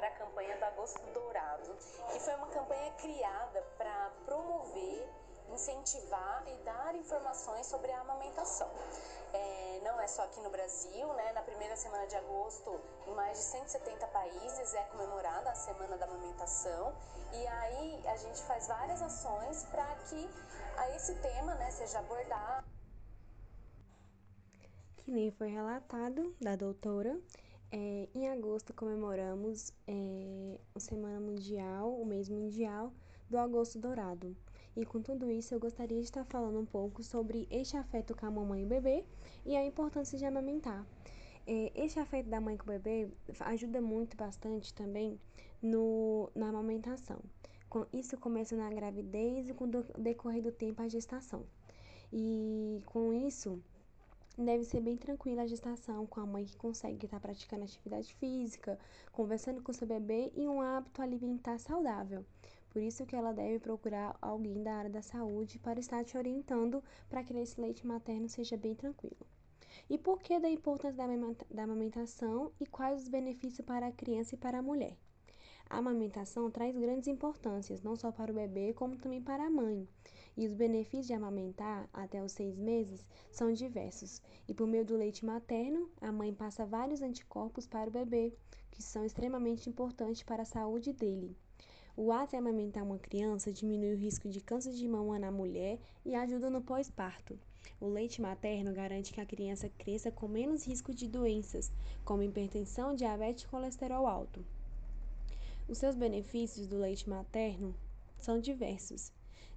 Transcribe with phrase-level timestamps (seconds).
[0.00, 1.76] agora a campanha do Agosto Dourado,
[2.10, 5.06] que foi uma campanha criada para promover
[5.52, 8.70] incentivar e dar informações sobre a amamentação.
[9.32, 11.32] É, não é só aqui no Brasil, né?
[11.32, 16.06] Na primeira semana de agosto, em mais de 170 países é comemorada a Semana da
[16.06, 16.94] Amamentação
[17.32, 20.30] e aí a gente faz várias ações para que
[20.78, 22.66] a esse tema, né, seja abordado.
[24.96, 27.20] Que nem foi relatado da doutora,
[27.72, 32.92] é, em agosto comemoramos é, a Semana Mundial, o mês mundial
[33.28, 34.36] do Agosto Dourado.
[34.76, 38.26] E com tudo isso, eu gostaria de estar falando um pouco sobre este afeto com
[38.26, 39.04] a mamãe e o bebê
[39.44, 40.84] e a importância de amamentar.
[41.46, 43.08] É, este afeto da mãe com o bebê
[43.40, 45.18] ajuda muito bastante também
[45.62, 47.20] no, na amamentação.
[47.92, 51.44] Isso começa na gravidez e com o decorrer do tempo a gestação.
[52.12, 53.62] E com isso,
[54.44, 58.78] deve ser bem tranquila a gestação, com a mãe que consegue estar praticando atividade física,
[59.12, 62.24] conversando com seu bebê e um hábito alimentar saudável.
[62.70, 66.82] Por isso que ela deve procurar alguém da área da saúde para estar te orientando
[67.08, 69.26] para que esse leite materno seja bem tranquilo.
[69.88, 70.96] E por que da importância
[71.50, 74.96] da amamentação e quais os benefícios para a criança e para a mulher?
[75.68, 79.86] A amamentação traz grandes importâncias, não só para o bebê, como também para a mãe.
[80.40, 84.22] E os benefícios de amamentar até os seis meses são diversos.
[84.48, 88.32] E por meio do leite materno, a mãe passa vários anticorpos para o bebê,
[88.70, 91.36] que são extremamente importantes para a saúde dele.
[91.94, 95.78] O ato de amamentar uma criança diminui o risco de câncer de mama na mulher
[96.06, 97.38] e ajuda no pós-parto.
[97.78, 101.70] O leite materno garante que a criança cresça com menos risco de doenças,
[102.02, 104.42] como hipertensão, diabetes e colesterol alto.
[105.68, 107.74] Os seus benefícios do leite materno
[108.16, 109.12] são diversos.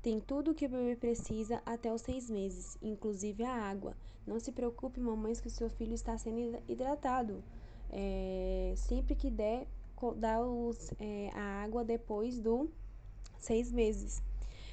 [0.00, 3.96] Tem tudo o que o bebê precisa até os seis meses, inclusive a água.
[4.24, 7.42] Não se preocupe, mamães, que o seu filho está sendo hidratado.
[7.90, 9.66] É, sempre que der,
[10.16, 12.70] dá os, é, a água depois do
[13.38, 14.22] seis meses.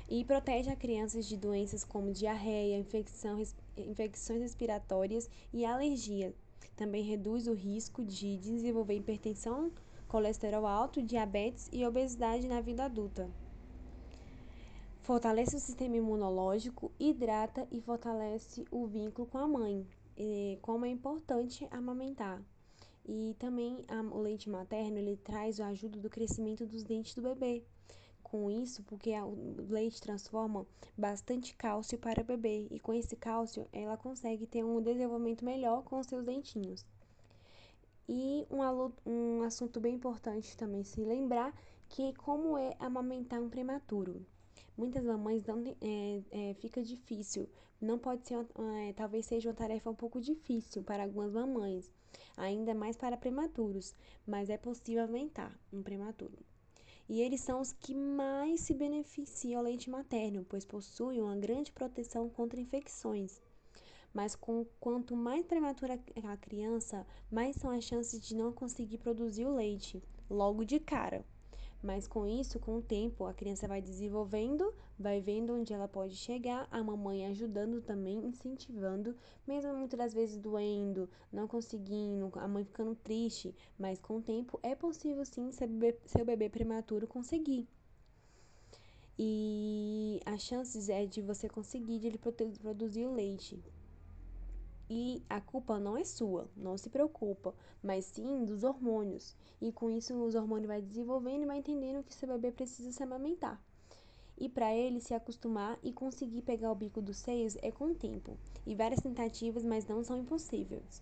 [0.07, 3.41] E protege a crianças de doenças como diarreia, infecção,
[3.75, 6.35] infecções respiratórias e alergia.
[6.75, 9.72] Também reduz o risco de desenvolver hipertensão,
[10.07, 13.28] colesterol alto, diabetes e obesidade na vida adulta.
[15.05, 19.88] Fortalece o sistema imunológico, hidrata e fortalece o vínculo com a mãe.
[20.17, 22.41] E como é importante amamentar.
[23.07, 27.21] E também a, o leite materno ele traz a ajuda do crescimento dos dentes do
[27.21, 27.63] bebê.
[28.23, 30.66] Com isso, porque a, o leite transforma
[30.97, 35.83] bastante cálcio para o bebê e com esse cálcio ela consegue ter um desenvolvimento melhor
[35.83, 36.83] com seus dentinhos.
[38.09, 38.63] E um,
[39.05, 41.53] um assunto bem importante também se lembrar
[41.89, 44.25] que como é amamentar um prematuro.
[44.77, 47.49] Muitas mamães não é, é, fica difícil,
[47.79, 48.45] não pode ser,
[48.87, 51.89] é, talvez seja uma tarefa um pouco difícil para algumas mamães
[52.37, 53.93] ainda mais para prematuros,
[54.25, 56.37] mas é possível aumentar um prematuro.
[57.07, 61.71] E eles são os que mais se beneficiam ao leite materno, pois possuem uma grande
[61.71, 63.41] proteção contra infecções.
[64.11, 69.45] Mas com quanto mais prematura a criança, mais são as chances de não conseguir produzir
[69.45, 71.23] o leite logo de cara.
[71.85, 76.16] Mas com isso, com o tempo, a criança vai desenvolvendo, vai vendo onde ela pode
[76.16, 79.16] chegar, a mamãe ajudando também, incentivando,
[79.47, 84.59] mesmo muitas das vezes doendo, não conseguindo, a mãe ficando triste, mas com o tempo
[84.63, 87.68] é possível sim seu bebê, seu bebê prematuro conseguir.
[89.16, 93.63] E as chances é de você conseguir de ele produzir o leite.
[94.90, 99.35] E a culpa não é sua, não se preocupa, mas sim dos hormônios.
[99.59, 103.01] E com isso os hormônios vai desenvolvendo e vai entendendo que seu bebê precisa se
[103.01, 103.59] amamentar.
[104.38, 108.38] E para ele se acostumar e conseguir pegar o bico dos seios é com tempo.
[108.66, 111.02] E várias tentativas, mas não são impossíveis.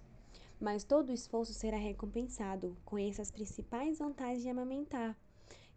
[0.59, 2.77] Mas todo o esforço será recompensado.
[2.85, 5.17] Conheça as principais vantagens de amamentar,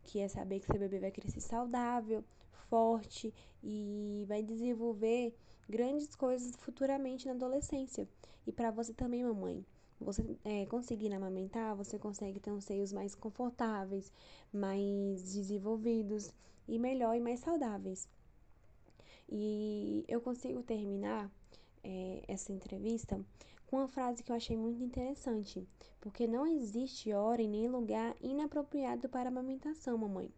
[0.05, 2.23] que é saber que seu bebê vai crescer saudável,
[2.69, 3.33] forte
[3.63, 5.35] e vai desenvolver
[5.69, 8.09] grandes coisas futuramente na adolescência.
[8.47, 9.65] E para você também, mamãe.
[10.01, 14.13] Você é, conseguir amamentar, você consegue ter uns seios mais confortáveis,
[14.53, 16.31] mais desenvolvidos
[16.69, 18.07] e melhor e mais saudáveis.
[19.29, 21.31] E eu consigo terminar
[21.83, 23.19] é, essa entrevista
[23.67, 25.67] com uma frase que eu achei muito interessante,
[26.01, 30.31] porque não existe hora e nem lugar inapropriado para amamentação, mamãe.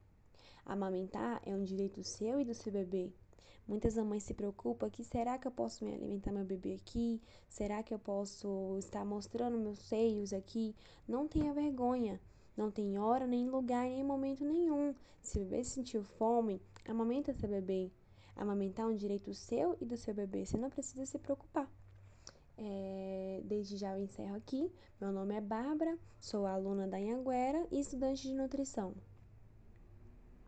[0.64, 3.10] Amamentar é um direito seu e do seu bebê.
[3.68, 7.20] Muitas mamães se preocupam que será que eu posso me alimentar meu bebê aqui?
[7.50, 10.74] Será que eu posso estar mostrando meus seios aqui?
[11.06, 12.18] Não tenha vergonha.
[12.56, 14.94] Não tem hora, nem lugar, nem momento nenhum.
[15.20, 17.92] Se o bebê sentir fome, amamenta seu bebê.
[18.34, 20.46] Amamentar é um direito seu e do seu bebê.
[20.46, 21.70] Você não precisa se preocupar.
[22.56, 24.72] É, desde já eu encerro aqui.
[24.98, 28.94] Meu nome é Bárbara, sou aluna da Anhanguera e estudante de nutrição.